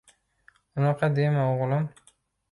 Unaqa 0.79 1.09
dema 1.19 1.43
o`g`lim 1.57 1.85